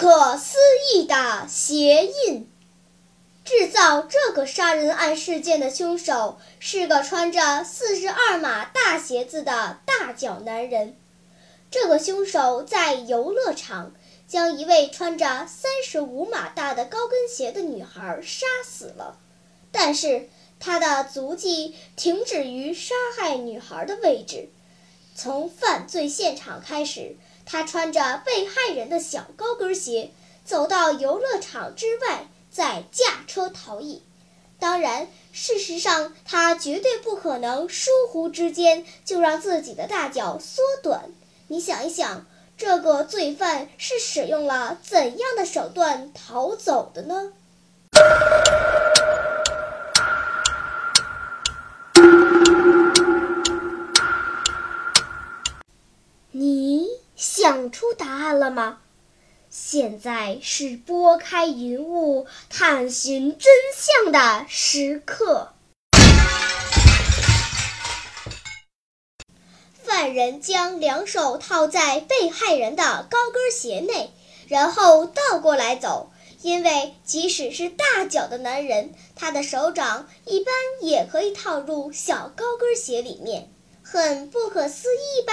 [0.00, 0.56] 可思
[0.94, 2.50] 议的鞋印。
[3.44, 10.96] 制造这个杀人案事件的凶手是个穿着四十二码大鞋子的大脚男人。
[11.70, 13.92] 这个凶手在游乐场
[14.26, 19.18] 将一位穿着三十五码大的高跟鞋的女孩杀死了，
[19.70, 24.48] 但是他的足迹停止于杀害女孩的位置。
[25.22, 30.12] 从犯罪现场开始，他穿着被害人的小高跟鞋
[30.46, 32.26] 走到游乐场之外。
[32.50, 34.02] 再驾车逃逸。
[34.58, 41.10] 当然，事实上他绝对不可能疏忽之间就让自己的大脚缩短。
[41.46, 42.26] 你想一想，
[42.56, 47.32] 这个罪犯是使用了怎样的手段逃走的呢？
[57.50, 58.78] 想出答案了吗？
[59.48, 65.52] 现在是拨开云雾探寻真相的时刻。
[69.82, 74.12] 犯人将两手套在被害人的高跟鞋内，
[74.46, 76.12] 然后倒过来走。
[76.42, 83.50] 因为即使是大脚的男人，他的手掌一般也可以套入小高跟鞋里面，
[83.82, 85.32] 很不可思议吧？